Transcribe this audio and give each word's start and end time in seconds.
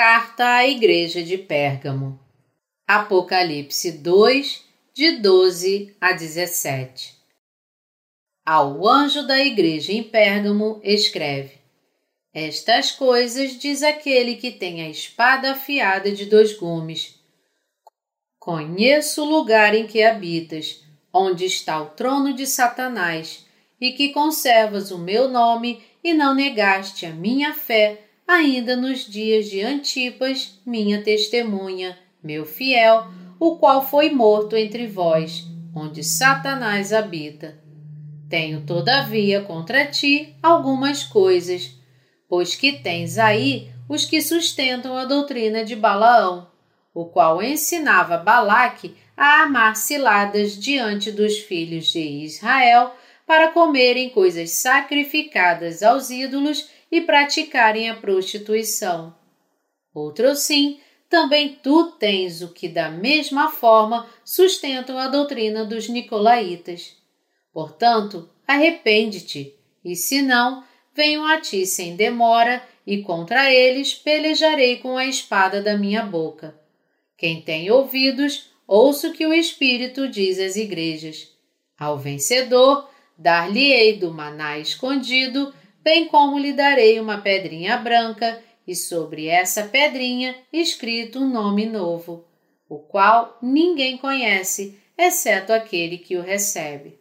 Carta 0.00 0.46
à 0.46 0.64
Igreja 0.64 1.24
de 1.24 1.36
Pérgamo. 1.36 2.20
Apocalipse 2.86 3.90
2, 3.90 4.64
de 4.94 5.18
12 5.18 5.96
a 6.00 6.12
17. 6.12 7.16
Ao 8.46 8.86
anjo 8.86 9.26
da 9.26 9.40
igreja 9.40 9.92
em 9.92 10.04
Pérgamo, 10.04 10.80
escreve: 10.84 11.54
Estas 12.32 12.92
coisas 12.92 13.58
diz 13.58 13.82
aquele 13.82 14.36
que 14.36 14.52
tem 14.52 14.82
a 14.82 14.88
espada 14.88 15.50
afiada 15.50 16.12
de 16.12 16.26
dois 16.26 16.56
gumes. 16.56 17.20
Conheço 18.38 19.24
o 19.24 19.28
lugar 19.28 19.74
em 19.74 19.84
que 19.84 20.04
habitas, 20.04 20.80
onde 21.12 21.44
está 21.44 21.82
o 21.82 21.86
trono 21.86 22.32
de 22.32 22.46
Satanás, 22.46 23.44
e 23.80 23.90
que 23.90 24.10
conservas 24.10 24.92
o 24.92 24.98
meu 24.98 25.28
nome 25.28 25.82
e 26.04 26.14
não 26.14 26.36
negaste 26.36 27.04
a 27.04 27.10
minha 27.10 27.52
fé 27.52 28.04
ainda 28.28 28.76
nos 28.76 29.06
dias 29.06 29.48
de 29.48 29.62
Antipas, 29.62 30.60
minha 30.66 31.02
testemunha, 31.02 31.98
meu 32.22 32.44
fiel, 32.44 33.06
o 33.40 33.56
qual 33.56 33.88
foi 33.88 34.10
morto 34.10 34.54
entre 34.54 34.86
vós, 34.86 35.46
onde 35.74 36.04
Satanás 36.04 36.92
habita. 36.92 37.58
Tenho, 38.28 38.60
todavia, 38.66 39.40
contra 39.40 39.86
ti 39.86 40.36
algumas 40.42 41.02
coisas, 41.02 41.74
pois 42.28 42.54
que 42.54 42.72
tens 42.72 43.16
aí 43.16 43.70
os 43.88 44.04
que 44.04 44.20
sustentam 44.20 44.94
a 44.98 45.06
doutrina 45.06 45.64
de 45.64 45.74
Balaão, 45.74 46.48
o 46.92 47.06
qual 47.06 47.42
ensinava 47.42 48.18
Balaque 48.18 48.94
a 49.16 49.44
amar 49.44 49.74
ciladas 49.74 50.58
diante 50.58 51.10
dos 51.10 51.38
filhos 51.38 51.86
de 51.86 52.00
Israel 52.00 52.92
para 53.26 53.52
comerem 53.52 54.10
coisas 54.10 54.50
sacrificadas 54.50 55.82
aos 55.82 56.10
ídolos 56.10 56.68
e 56.90 57.00
praticarem 57.00 57.90
a 57.90 57.94
prostituição. 57.94 59.14
Outro 59.94 60.34
sim, 60.34 60.80
também 61.08 61.58
tu 61.62 61.92
tens 61.92 62.42
o 62.42 62.48
que 62.48 62.68
da 62.68 62.90
mesma 62.90 63.50
forma 63.50 64.06
sustentam 64.24 64.98
a 64.98 65.08
doutrina 65.08 65.64
dos 65.64 65.88
nicolaítas. 65.88 66.96
Portanto, 67.52 68.28
arrepende-te, 68.46 69.54
e 69.84 69.96
se 69.96 70.22
não, 70.22 70.62
venham 70.94 71.26
a 71.26 71.40
ti 71.40 71.64
sem 71.66 71.96
demora, 71.96 72.62
e 72.86 73.02
contra 73.02 73.52
eles 73.52 73.94
pelejarei 73.94 74.76
com 74.76 74.96
a 74.96 75.06
espada 75.06 75.62
da 75.62 75.76
minha 75.76 76.02
boca. 76.02 76.58
Quem 77.16 77.42
tem 77.42 77.70
ouvidos, 77.70 78.50
ouça 78.66 79.08
o 79.08 79.12
que 79.12 79.26
o 79.26 79.32
Espírito 79.32 80.08
diz 80.08 80.38
às 80.38 80.56
igrejas. 80.56 81.28
Ao 81.78 81.98
vencedor, 81.98 82.88
dar-lhe-ei 83.16 83.96
do 83.98 84.12
maná 84.12 84.58
escondido 84.58 85.52
bem 85.88 86.06
como 86.06 86.38
lhe 86.38 86.52
darei 86.52 87.00
uma 87.00 87.22
pedrinha 87.22 87.78
branca 87.78 88.44
e 88.66 88.76
sobre 88.76 89.26
essa 89.26 89.66
pedrinha 89.66 90.36
escrito 90.52 91.18
um 91.18 91.26
nome 91.26 91.64
novo, 91.64 92.28
o 92.68 92.78
qual 92.78 93.38
ninguém 93.40 93.96
conhece, 93.96 94.78
exceto 94.98 95.50
aquele 95.50 95.96
que 95.96 96.14
o 96.14 96.20
recebe. 96.20 97.00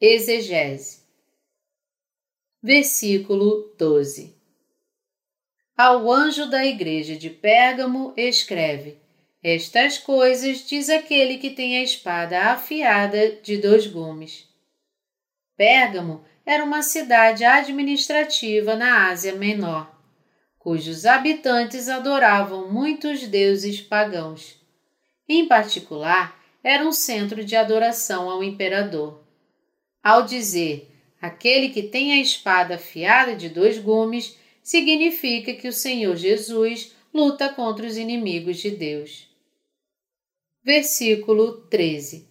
Exegese 0.00 1.02
Versículo 2.62 3.74
12 3.76 4.34
Ao 5.76 6.10
anjo 6.10 6.48
da 6.48 6.64
igreja 6.64 7.14
de 7.14 7.28
Pérgamo 7.28 8.14
escreve: 8.16 8.96
Estas 9.42 9.98
coisas 9.98 10.66
diz 10.66 10.88
aquele 10.88 11.36
que 11.36 11.50
tem 11.50 11.76
a 11.76 11.82
espada 11.82 12.52
afiada 12.52 13.32
de 13.42 13.58
dois 13.58 13.86
gumes. 13.86 14.48
Pérgamo 15.58 16.24
era 16.46 16.64
uma 16.64 16.80
cidade 16.80 17.44
administrativa 17.44 18.76
na 18.76 19.08
Ásia 19.08 19.34
Menor, 19.34 19.92
cujos 20.56 21.04
habitantes 21.04 21.88
adoravam 21.88 22.70
muitos 22.72 23.26
deuses 23.26 23.80
pagãos. 23.80 24.56
Em 25.28 25.48
particular, 25.48 26.40
era 26.62 26.86
um 26.86 26.92
centro 26.92 27.44
de 27.44 27.56
adoração 27.56 28.30
ao 28.30 28.44
imperador. 28.44 29.24
Ao 30.00 30.22
dizer 30.22 30.88
aquele 31.20 31.70
que 31.70 31.82
tem 31.82 32.12
a 32.12 32.20
espada 32.20 32.76
afiada 32.76 33.34
de 33.34 33.48
dois 33.48 33.78
gumes, 33.78 34.38
significa 34.62 35.52
que 35.52 35.66
o 35.66 35.72
Senhor 35.72 36.14
Jesus 36.16 36.94
luta 37.12 37.48
contra 37.48 37.86
os 37.86 37.96
inimigos 37.96 38.58
de 38.58 38.70
Deus. 38.70 39.28
Versículo 40.62 41.66
13 41.68 42.28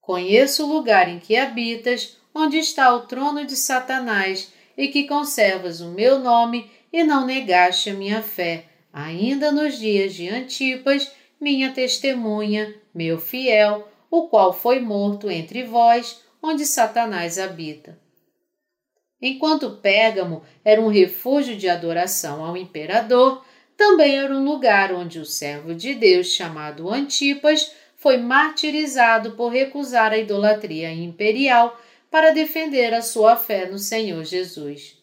Conheço 0.00 0.64
o 0.64 0.72
lugar 0.72 1.08
em 1.08 1.18
que 1.18 1.36
habitas, 1.36 2.15
onde 2.36 2.58
está 2.58 2.94
o 2.94 3.00
trono 3.00 3.46
de 3.46 3.56
Satanás, 3.56 4.52
e 4.76 4.88
que 4.88 5.04
conservas 5.04 5.80
o 5.80 5.90
meu 5.92 6.18
nome 6.18 6.70
e 6.92 7.02
não 7.02 7.24
negaste 7.24 7.88
a 7.88 7.94
minha 7.94 8.22
fé, 8.22 8.66
ainda 8.92 9.50
nos 9.50 9.78
dias 9.78 10.12
de 10.12 10.28
Antipas, 10.28 11.10
minha 11.40 11.72
testemunha, 11.72 12.74
meu 12.94 13.18
fiel, 13.18 13.88
o 14.10 14.28
qual 14.28 14.52
foi 14.52 14.80
morto 14.80 15.30
entre 15.30 15.62
vós, 15.64 16.22
onde 16.42 16.66
Satanás 16.66 17.38
habita. 17.38 17.98
Enquanto 19.20 19.78
Pérgamo 19.78 20.42
era 20.62 20.80
um 20.80 20.88
refúgio 20.88 21.56
de 21.56 21.70
adoração 21.70 22.44
ao 22.44 22.54
imperador, 22.54 23.42
também 23.78 24.14
era 24.14 24.34
um 24.34 24.44
lugar 24.44 24.92
onde 24.92 25.18
o 25.18 25.24
servo 25.24 25.74
de 25.74 25.94
Deus 25.94 26.26
chamado 26.28 26.90
Antipas 26.90 27.72
foi 27.96 28.18
martirizado 28.18 29.32
por 29.32 29.48
recusar 29.48 30.12
a 30.12 30.18
idolatria 30.18 30.92
imperial 30.92 31.80
para 32.10 32.32
defender 32.32 32.94
a 32.94 33.02
sua 33.02 33.36
fé 33.36 33.66
no 33.66 33.78
Senhor 33.78 34.24
Jesus. 34.24 34.96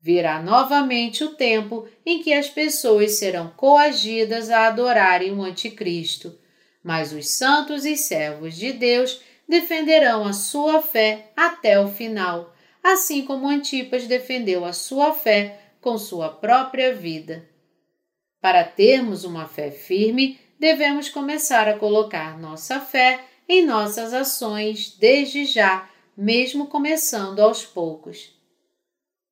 Virá 0.00 0.40
novamente 0.40 1.24
o 1.24 1.34
tempo 1.34 1.88
em 2.06 2.22
que 2.22 2.32
as 2.32 2.48
pessoas 2.48 3.18
serão 3.18 3.50
coagidas 3.56 4.48
a 4.48 4.66
adorarem 4.66 5.32
o 5.32 5.42
Anticristo, 5.42 6.38
mas 6.82 7.12
os 7.12 7.28
santos 7.28 7.84
e 7.84 7.96
servos 7.96 8.54
de 8.54 8.72
Deus 8.72 9.20
defenderão 9.48 10.24
a 10.24 10.32
sua 10.32 10.80
fé 10.80 11.32
até 11.36 11.80
o 11.80 11.88
final, 11.88 12.54
assim 12.82 13.24
como 13.24 13.48
Antipas 13.48 14.06
defendeu 14.06 14.64
a 14.64 14.72
sua 14.72 15.12
fé 15.12 15.60
com 15.80 15.98
sua 15.98 16.28
própria 16.28 16.94
vida. 16.94 17.48
Para 18.40 18.62
termos 18.62 19.24
uma 19.24 19.46
fé 19.46 19.70
firme, 19.70 20.38
devemos 20.60 21.08
começar 21.08 21.66
a 21.66 21.76
colocar 21.76 22.38
nossa 22.38 22.80
fé 22.80 23.20
em 23.48 23.64
nossas 23.64 24.12
ações 24.12 24.96
desde 24.96 25.44
já 25.44 25.88
mesmo 26.18 26.66
começando 26.66 27.38
aos 27.38 27.64
poucos. 27.64 28.36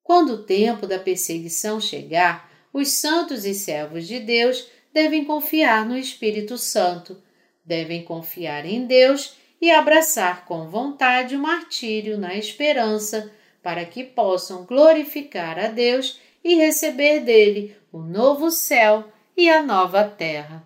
Quando 0.01 0.35
o 0.35 0.43
tempo 0.43 0.87
da 0.87 0.97
perseguição 0.97 1.81
chegar, 1.81 2.49
os 2.71 2.93
santos 2.93 3.43
e 3.43 3.53
servos 3.53 4.07
de 4.07 4.21
Deus 4.21 4.69
devem 4.93 5.25
confiar 5.25 5.85
no 5.85 5.97
Espírito 5.97 6.57
Santo, 6.57 7.21
devem 7.65 8.05
confiar 8.05 8.65
em 8.65 8.85
Deus 8.85 9.35
e 9.59 9.69
abraçar 9.69 10.45
com 10.45 10.69
vontade 10.69 11.35
o 11.35 11.39
martírio 11.39 12.17
na 12.17 12.35
esperança, 12.35 13.33
para 13.61 13.83
que 13.83 14.05
possam 14.05 14.65
glorificar 14.65 15.59
a 15.59 15.67
Deus 15.67 16.21
e 16.41 16.55
receber 16.55 17.19
dele 17.19 17.75
o 17.91 17.99
novo 17.99 18.49
céu 18.49 19.11
e 19.35 19.49
a 19.49 19.61
nova 19.61 20.05
terra. 20.05 20.65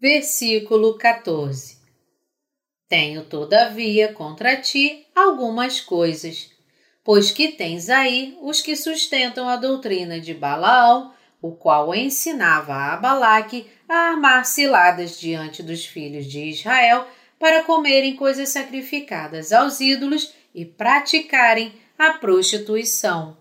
Versículo 0.00 0.96
14 0.96 1.81
tenho, 2.92 3.24
todavia, 3.24 4.12
contra 4.12 4.54
ti 4.54 5.06
algumas 5.16 5.80
coisas, 5.80 6.50
pois 7.02 7.30
que 7.30 7.48
tens 7.48 7.88
aí 7.88 8.36
os 8.42 8.60
que 8.60 8.76
sustentam 8.76 9.48
a 9.48 9.56
doutrina 9.56 10.20
de 10.20 10.34
Balaão, 10.34 11.10
o 11.40 11.52
qual 11.52 11.94
ensinava 11.94 12.74
a 12.74 12.96
Balaque 12.98 13.66
a 13.88 14.10
armar 14.10 14.44
ciladas 14.44 15.18
diante 15.18 15.62
dos 15.62 15.86
filhos 15.86 16.26
de 16.26 16.50
Israel 16.50 17.06
para 17.38 17.64
comerem 17.64 18.14
coisas 18.14 18.50
sacrificadas 18.50 19.54
aos 19.54 19.80
ídolos 19.80 20.34
e 20.54 20.66
praticarem 20.66 21.72
a 21.98 22.12
prostituição. 22.12 23.38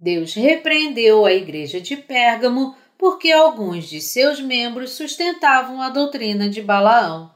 Deus 0.00 0.34
repreendeu 0.34 1.24
a 1.24 1.32
igreja 1.32 1.80
de 1.80 1.96
Pérgamo 1.96 2.74
porque 2.98 3.30
alguns 3.30 3.88
de 3.88 4.00
seus 4.00 4.40
membros 4.40 4.94
sustentavam 4.94 5.80
a 5.80 5.90
doutrina 5.90 6.48
de 6.48 6.60
Balaão. 6.60 7.33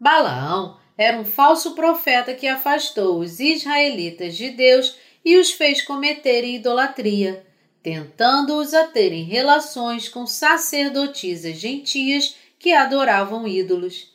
Balaão 0.00 0.78
era 0.96 1.18
um 1.18 1.24
falso 1.24 1.74
profeta 1.74 2.34
que 2.34 2.46
afastou 2.46 3.20
os 3.20 3.38
israelitas 3.38 4.34
de 4.34 4.48
Deus 4.48 4.96
e 5.22 5.36
os 5.36 5.50
fez 5.50 5.82
cometerem 5.82 6.56
idolatria, 6.56 7.46
tentando-os 7.82 8.72
a 8.72 8.86
terem 8.86 9.24
relações 9.24 10.08
com 10.08 10.26
sacerdotisas 10.26 11.58
gentias 11.58 12.34
que 12.58 12.72
adoravam 12.72 13.46
ídolos. 13.46 14.10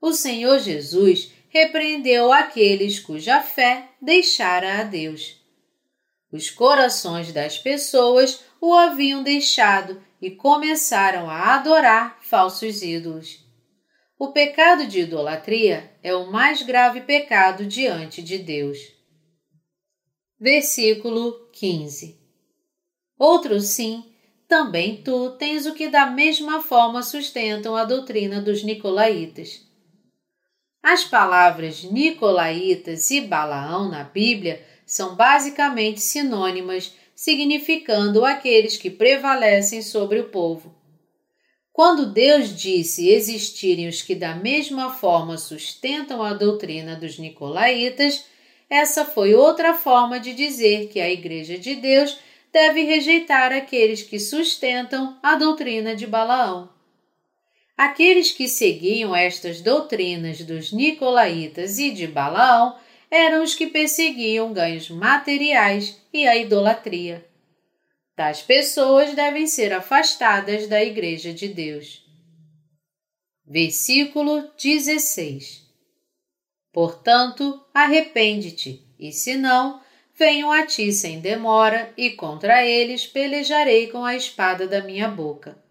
O 0.00 0.12
Senhor 0.12 0.60
Jesus 0.60 1.32
repreendeu 1.48 2.32
aqueles 2.32 3.00
cuja 3.00 3.42
fé 3.42 3.88
deixara 4.00 4.80
a 4.80 4.82
Deus. 4.84 5.36
Os 6.30 6.48
corações 6.48 7.32
das 7.32 7.58
pessoas 7.58 8.40
o 8.60 8.72
haviam 8.72 9.22
deixado 9.22 10.00
e 10.20 10.30
começaram 10.30 11.28
a 11.28 11.54
adorar 11.54 12.18
falsos 12.22 12.82
ídolos. 12.82 13.42
O 14.24 14.28
pecado 14.28 14.86
de 14.86 15.00
idolatria 15.00 15.90
é 16.00 16.14
o 16.14 16.30
mais 16.30 16.62
grave 16.62 17.00
pecado 17.00 17.66
diante 17.66 18.22
de 18.22 18.38
Deus. 18.38 18.78
Versículo 20.38 21.50
15 21.52 22.20
Outro 23.18 23.58
sim, 23.58 24.04
também 24.46 25.02
tu 25.02 25.30
tens 25.30 25.66
o 25.66 25.74
que 25.74 25.88
da 25.88 26.06
mesma 26.06 26.62
forma 26.62 27.02
sustentam 27.02 27.74
a 27.74 27.82
doutrina 27.82 28.40
dos 28.40 28.62
nicolaítas. 28.62 29.66
As 30.80 31.02
palavras 31.02 31.82
nicolaítas 31.82 33.10
e 33.10 33.22
Balaão 33.22 33.90
na 33.90 34.04
Bíblia 34.04 34.64
são 34.86 35.16
basicamente 35.16 36.00
sinônimas, 36.00 36.94
significando 37.12 38.24
aqueles 38.24 38.76
que 38.76 38.88
prevalecem 38.88 39.82
sobre 39.82 40.20
o 40.20 40.28
povo. 40.28 40.80
Quando 41.72 42.12
Deus 42.12 42.54
disse 42.54 43.08
existirem 43.08 43.88
os 43.88 44.02
que 44.02 44.14
da 44.14 44.34
mesma 44.34 44.92
forma 44.92 45.38
sustentam 45.38 46.22
a 46.22 46.34
doutrina 46.34 46.94
dos 46.94 47.18
nicolaítas, 47.18 48.26
essa 48.68 49.04
foi 49.04 49.34
outra 49.34 49.72
forma 49.72 50.20
de 50.20 50.34
dizer 50.34 50.88
que 50.88 51.00
a 51.00 51.10
Igreja 51.10 51.58
de 51.58 51.74
Deus 51.74 52.18
deve 52.52 52.82
rejeitar 52.82 53.52
aqueles 53.52 54.02
que 54.02 54.18
sustentam 54.18 55.16
a 55.22 55.34
doutrina 55.36 55.96
de 55.96 56.06
Balaão. 56.06 56.68
Aqueles 57.76 58.30
que 58.30 58.46
seguiam 58.48 59.16
estas 59.16 59.62
doutrinas 59.62 60.42
dos 60.42 60.72
Nicolaítas 60.72 61.78
e 61.78 61.90
de 61.90 62.06
Balaão 62.06 62.76
eram 63.10 63.42
os 63.42 63.54
que 63.54 63.66
perseguiam 63.66 64.52
ganhos 64.52 64.90
materiais 64.90 65.98
e 66.12 66.26
a 66.26 66.36
idolatria. 66.36 67.24
Tais 68.14 68.42
pessoas 68.42 69.14
devem 69.14 69.46
ser 69.46 69.72
afastadas 69.72 70.66
da 70.66 70.82
Igreja 70.82 71.32
de 71.32 71.48
Deus. 71.48 72.04
Versículo 73.46 74.50
16 74.56 75.62
Portanto, 76.72 77.64
arrepende-te, 77.72 78.82
e 78.98 79.12
se 79.12 79.36
não, 79.36 79.80
venham 80.14 80.50
a 80.50 80.66
ti 80.66 80.92
sem 80.92 81.20
demora, 81.20 81.92
e 81.96 82.10
contra 82.10 82.64
eles 82.64 83.06
pelejarei 83.06 83.88
com 83.88 84.04
a 84.04 84.14
espada 84.14 84.66
da 84.66 84.82
minha 84.82 85.08
boca. 85.08 85.62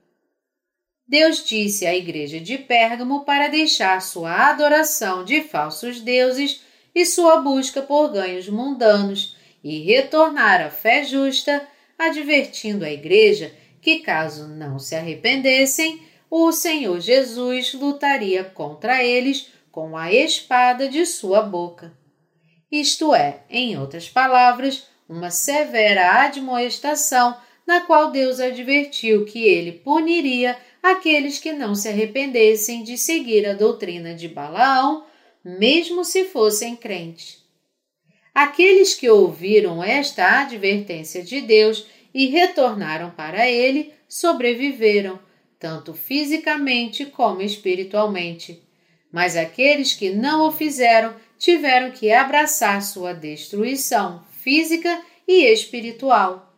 Deus 1.08 1.44
disse 1.44 1.86
à 1.86 1.96
igreja 1.96 2.40
de 2.40 2.58
Pérgamo 2.58 3.26
para 3.26 3.50
deixar 3.50 4.02
sua 4.02 4.50
adoração 4.50 5.26
de 5.26 5.42
falsos 5.42 6.00
deuses 6.02 6.62
e 6.94 7.06
sua 7.06 7.42
busca 7.42 7.82
por 7.82 8.10
ganhos 8.10 8.48
mundanos 8.48 9.36
e 9.64 9.80
retornar 9.84 10.62
à 10.62 10.70
fé 10.70 11.04
justa, 11.04 11.68
advertindo 12.06 12.86
a 12.86 12.92
igreja 12.92 13.54
que, 13.82 14.00
caso 14.00 14.48
não 14.48 14.78
se 14.80 14.96
arrependessem, 14.96 16.02
o 16.30 16.52
Senhor 16.52 17.00
Jesus 17.00 17.74
lutaria 17.74 18.44
contra 18.44 19.04
eles 19.04 19.48
com 19.72 19.98
a 19.98 20.12
espada 20.12 20.88
de 20.88 21.06
sua 21.06 21.42
boca 21.42 22.00
isto 22.72 23.14
é, 23.14 23.42
em 23.50 23.78
outras 23.78 24.08
palavras, 24.08 24.88
uma 25.10 25.30
severa 25.30 26.24
admoestação 26.24 27.36
na 27.68 27.82
qual 27.82 28.12
Deus 28.12 28.40
advertiu 28.40 29.26
que 29.26 29.44
ele 29.44 29.74
puniria 29.74 30.58
aqueles 30.82 31.38
que 31.38 31.52
não 31.52 31.76
se 31.76 31.90
arrependessem 31.90 32.82
de 32.82 32.98
seguir 32.98 33.46
a 33.46 33.54
doutrina 33.54 34.16
de 34.16 34.30
Balaão, 34.30 35.06
mesmo 35.44 36.06
se 36.06 36.24
fossem 36.26 36.76
crentes. 36.76 37.41
Aqueles 38.34 38.94
que 38.94 39.10
ouviram 39.10 39.84
esta 39.84 40.42
advertência 40.42 41.22
de 41.22 41.42
Deus 41.42 41.86
e 42.14 42.28
retornaram 42.28 43.12
para 43.12 43.50
ele 43.50 43.94
sobreviveram, 44.08 45.20
tanto 45.60 45.94
fisicamente 45.94 47.06
como 47.06 47.42
espiritualmente. 47.42 48.62
Mas 49.12 49.36
aqueles 49.36 49.94
que 49.94 50.10
não 50.10 50.48
o 50.48 50.52
fizeram 50.52 51.14
tiveram 51.38 51.92
que 51.92 52.12
abraçar 52.12 52.82
sua 52.82 53.14
destruição 53.14 54.24
física 54.42 55.02
e 55.28 55.46
espiritual. 55.46 56.56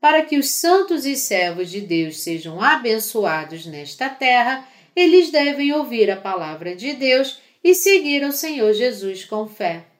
Para 0.00 0.22
que 0.22 0.36
os 0.36 0.50
santos 0.50 1.06
e 1.06 1.16
servos 1.16 1.70
de 1.70 1.80
Deus 1.80 2.20
sejam 2.20 2.60
abençoados 2.60 3.64
nesta 3.66 4.08
terra, 4.08 4.68
eles 4.94 5.30
devem 5.30 5.72
ouvir 5.72 6.10
a 6.10 6.16
palavra 6.16 6.76
de 6.76 6.92
Deus 6.92 7.38
e 7.64 7.74
seguir 7.74 8.24
o 8.24 8.32
Senhor 8.32 8.72
Jesus 8.74 9.24
com 9.24 9.46
fé. 9.46 9.91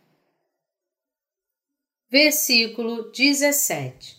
Versículo 2.12 3.10
17 3.10 4.18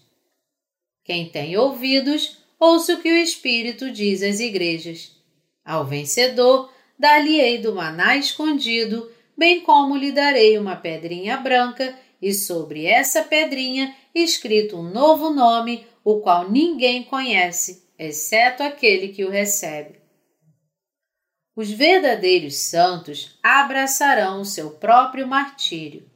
Quem 1.06 1.30
tem 1.30 1.56
ouvidos, 1.56 2.40
ouça 2.60 2.95
o 2.95 3.00
que 3.00 3.07
o 3.07 3.18
Espírito 3.18 3.92
diz 3.92 4.24
às 4.24 4.40
igrejas. 4.40 5.16
Ao 5.63 5.86
vencedor, 5.86 6.74
dar-lhe-ei 6.98 7.60
do 7.60 7.75
maná 7.75 8.18
escondido 8.18 9.12
bem 9.38 9.62
como 9.62 9.95
lhe 9.95 10.12
darei 10.12 10.57
uma 10.57 10.75
pedrinha 10.75 11.38
branca, 11.38 11.95
e 12.19 12.34
sobre 12.34 12.88
essa 12.88 13.22
pedrinha 13.22 13.95
escrito 14.16 14.75
um 14.75 14.90
novo 14.90 15.30
nome, 15.30 15.86
o 16.04 16.19
qual 16.19 16.50
ninguém 16.50 17.04
conhece, 17.04 17.88
exceto 18.00 18.63
aquele 18.63 19.10
que 19.10 19.24
o 19.24 19.30
recebe. 19.30 20.00
Os 21.56 21.69
verdadeiros 21.69 22.56
santos 22.56 23.38
abraçarão 23.44 24.42
o 24.42 24.45
seu 24.45 24.72
próprio 24.72 25.28
martírio. 25.28 26.12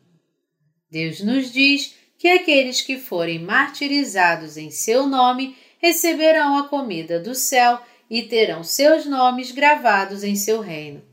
Deus 0.89 1.19
nos 1.22 1.51
diz 1.51 1.95
que 2.18 2.28
aqueles 2.30 2.81
que 2.81 2.98
forem 2.98 3.39
martirizados 3.39 4.57
em 4.57 4.72
seu 4.72 5.06
nome 5.06 5.56
receberão 5.80 6.57
a 6.57 6.68
comida 6.68 7.19
do 7.19 7.36
céu 7.36 7.80
e 8.10 8.24
terão 8.24 8.63
seus 8.63 9.06
nomes 9.06 9.51
gravados 9.51 10.24
em 10.24 10.36
seu 10.36 10.62
reino. 10.62 11.04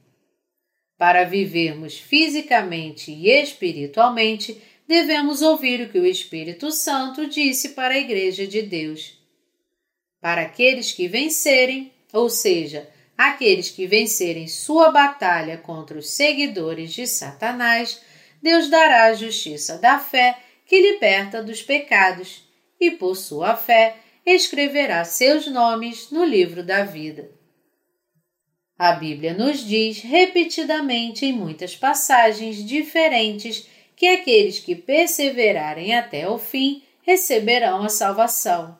Para 0.96 1.24
vivermos 1.24 1.98
fisicamente 1.98 3.10
e 3.10 3.28
espiritualmente, 3.28 4.60
devemos 4.86 5.42
ouvir 5.42 5.80
o 5.80 5.90
que 5.90 5.98
o 5.98 6.06
Espírito 6.06 6.70
Santo 6.70 7.26
disse 7.26 7.70
para 7.70 7.94
a 7.94 7.98
Igreja 7.98 8.46
de 8.46 8.62
Deus. 8.62 9.18
Para 10.20 10.42
aqueles 10.42 10.92
que 10.92 11.08
vencerem, 11.08 11.92
ou 12.12 12.30
seja, 12.30 12.88
aqueles 13.18 13.70
que 13.70 13.86
vencerem 13.86 14.46
sua 14.46 14.90
batalha 14.90 15.58
contra 15.58 15.98
os 15.98 16.10
seguidores 16.10 16.92
de 16.92 17.06
Satanás, 17.06 18.00
Deus 18.44 18.68
dará 18.68 19.04
a 19.04 19.14
justiça 19.14 19.78
da 19.78 19.98
fé 19.98 20.36
que 20.66 20.78
liberta 20.78 21.42
dos 21.42 21.62
pecados, 21.62 22.46
e 22.78 22.90
por 22.90 23.16
sua 23.16 23.56
fé 23.56 23.96
escreverá 24.26 25.02
seus 25.02 25.46
nomes 25.46 26.10
no 26.10 26.22
livro 26.22 26.62
da 26.62 26.84
vida. 26.84 27.30
A 28.78 28.92
Bíblia 28.92 29.32
nos 29.32 29.66
diz 29.66 30.02
repetidamente 30.02 31.24
em 31.24 31.32
muitas 31.32 31.74
passagens 31.74 32.62
diferentes 32.62 33.66
que 33.96 34.08
aqueles 34.08 34.60
que 34.60 34.74
perseverarem 34.74 35.94
até 35.94 36.28
o 36.28 36.36
fim 36.36 36.82
receberão 37.00 37.82
a 37.82 37.88
salvação. 37.88 38.78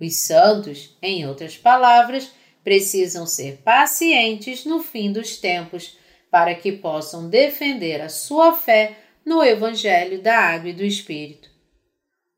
Os 0.00 0.16
santos, 0.16 0.98
em 1.00 1.24
outras 1.24 1.56
palavras, 1.56 2.32
precisam 2.64 3.28
ser 3.28 3.58
pacientes 3.58 4.64
no 4.64 4.82
fim 4.82 5.12
dos 5.12 5.36
tempos 5.36 6.01
para 6.32 6.54
que 6.54 6.72
possam 6.72 7.28
defender 7.28 8.00
a 8.00 8.08
sua 8.08 8.54
fé 8.54 8.96
no 9.22 9.44
Evangelho 9.44 10.22
da 10.22 10.34
Água 10.34 10.70
e 10.70 10.72
do 10.72 10.82
Espírito. 10.82 11.50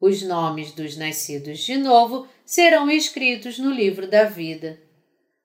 Os 0.01 0.21
nomes 0.21 0.73
dos 0.73 0.97
nascidos 0.97 1.61
de 1.61 1.77
novo 1.77 2.27
serão 2.45 2.91
escritos 2.91 3.57
no 3.57 3.71
livro 3.71 4.09
da 4.09 4.25
vida. 4.25 4.81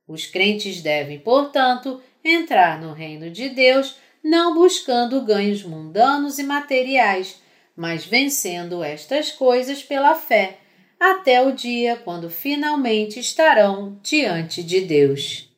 Os 0.08 0.26
crentes 0.26 0.82
devem, 0.82 1.20
portanto, 1.20 2.02
entrar 2.26 2.82
no 2.82 2.92
reino 2.92 3.30
de 3.30 3.50
Deus 3.50 3.96
não 4.24 4.56
buscando 4.56 5.22
ganhos 5.22 5.64
mundanos 5.64 6.40
e 6.40 6.44
materiais, 6.44 7.40
mas 7.76 8.04
vencendo 8.04 8.84
estas 8.84 9.32
coisas 9.32 9.84
pela 9.84 10.16
fé, 10.16 10.58
até 11.00 11.40
o 11.40 11.52
dia 11.52 11.98
quando 11.98 12.32
finalmente 12.32 13.20
estarão 13.20 14.00
diante 14.02 14.64
de 14.64 14.82
Deus. 14.82 15.49